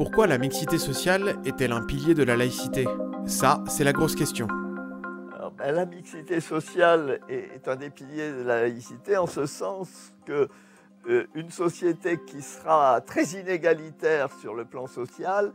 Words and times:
Pourquoi 0.00 0.26
la 0.26 0.38
mixité 0.38 0.78
sociale 0.78 1.36
est-elle 1.44 1.72
un 1.72 1.82
pilier 1.84 2.14
de 2.14 2.22
la 2.22 2.34
laïcité? 2.34 2.86
Ça, 3.26 3.62
c'est 3.68 3.84
la 3.84 3.92
grosse 3.92 4.14
question. 4.14 4.48
Ben, 5.58 5.74
la 5.74 5.84
mixité 5.84 6.40
sociale 6.40 7.20
est, 7.28 7.68
un 7.68 7.76
des 7.76 7.90
piliers 7.90 8.32
de 8.32 8.42
la 8.42 8.62
laïcité 8.62 9.18
en 9.18 9.26
ce 9.26 9.44
sens 9.44 10.14
que 10.24 10.48
euh, 11.06 11.26
une 11.34 11.50
société 11.50 12.18
qui 12.26 12.40
sera 12.40 13.02
très 13.02 13.24
inégalitaire 13.24 14.32
sur 14.32 14.54
le 14.54 14.64
plan 14.64 14.86
social, 14.86 15.52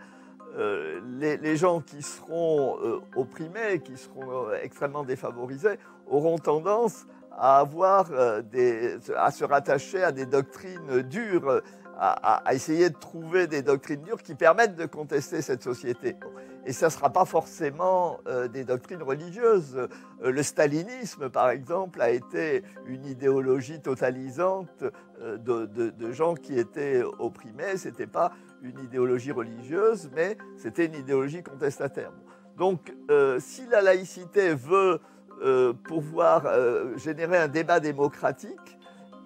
euh, 0.56 1.02
les, 1.20 1.58
gens 1.58 1.82
qui 1.82 2.04
seront 2.04 2.78
euh, 2.84 3.00
opprimés, 3.16 3.80
qui 3.84 3.98
seront 3.98 4.52
extrêmement 4.62 5.04
défavorisés, 5.04 5.80
auront 6.06 6.38
tendance 6.38 7.08
à 7.38 7.60
avoir 7.60 8.10
des, 8.44 8.98
à 9.16 9.32
se 9.32 9.44
rattacher 9.44 10.04
à 10.04 10.12
des 10.12 10.26
doctrines 10.26 11.02
dures 11.04 11.62
à, 11.98 12.54
essayer 12.54 12.90
de 12.90 12.98
trouver 12.98 13.48
des 13.48 13.62
doctrines 13.62 14.02
dures 14.02 14.22
qui 14.22 14.36
permettent 14.36 14.76
de 14.76 14.86
contester 14.86 15.42
cette 15.42 15.64
société. 15.64 16.16
Et 16.66 16.74
ça 16.74 16.88
ne 16.88 16.92
sera 16.92 17.10
pas 17.12 17.26
forcément 17.26 18.20
euh, 18.28 18.48
des 18.48 18.64
doctrines 18.64 19.04
religieuses. 19.04 19.78
Euh, 19.78 20.32
le 20.32 20.44
stalinisme, 20.44 21.30
par 21.30 21.50
exemple, 21.52 22.02
a 22.02 22.10
été 22.10 22.64
une 22.88 23.06
idéologie 23.06 23.80
totalisante 23.80 24.84
euh, 25.22 25.38
de, 25.38 26.12
gens 26.12 26.34
qui 26.34 26.58
étaient 26.58 27.04
opprimés. 27.20 27.78
Ce 27.78 27.90
n'était 27.90 28.08
pas 28.08 28.32
une 28.64 28.80
idéologie 28.80 29.32
religieuse, 29.32 30.10
mais 30.16 30.38
c'était 30.58 30.86
une 30.86 30.96
idéologie 30.96 31.44
contestataire. 31.44 32.12
Donc, 32.58 32.94
si 33.40 33.68
la 33.68 33.82
laïcité 33.82 34.54
veut 34.54 35.02
pouvoir 35.84 36.48
générer 36.98 37.38
un 37.38 37.48
débat 37.48 37.80
démocratique, 37.80 38.78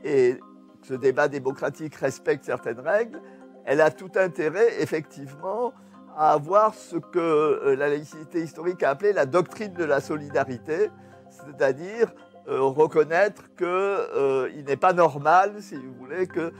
et 0.03 0.39
ce 0.83 0.93
débat 0.93 1.27
démocratique 1.27 1.95
respecte 1.95 2.45
certaines 2.45 2.79
règles, 2.79 3.21
elle 3.65 3.81
a 3.81 3.91
tout 3.91 4.11
intérêt, 4.15 4.81
effectivement, 4.81 5.73
à 6.17 6.31
avoir 6.31 6.73
ce 6.73 6.97
que 6.97 7.19
euh, 7.19 7.75
la 7.75 7.87
laïcité 7.87 8.41
historique 8.41 8.83
a 8.83 8.89
appelé 8.89 9.13
la 9.13 9.25
doctrine 9.25 9.73
de 9.73 9.83
la 9.83 10.01
solidarité, 10.01 10.89
c'est-à-dire 11.29 12.11
euh, 12.47 12.61
reconnaître 12.61 13.43
qu'il 13.55 13.67
euh, 13.67 14.49
n'est 14.67 14.75
pas 14.75 14.93
normal, 14.93 15.53
si 15.59 15.75
vous 15.75 15.93
voulez, 15.93 16.27
que 16.27 16.51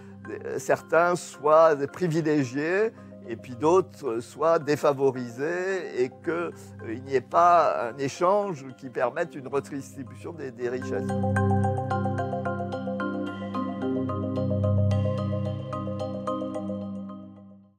certains 0.58 1.16
soient 1.16 1.76
privilégiés 1.92 2.92
et 3.30 3.36
puis 3.36 3.56
d'autres 3.56 4.20
soient 4.20 4.58
défavorisés 4.58 6.04
et 6.04 6.10
qu'il 6.10 7.04
n'y 7.04 7.16
ait 7.16 7.22
pas 7.22 7.90
un 7.90 7.98
échange 8.00 8.66
qui 8.76 8.90
permette 8.90 9.36
une 9.36 9.48
redistribution 9.48 10.34
des 10.34 10.70
richesses. 10.70 11.08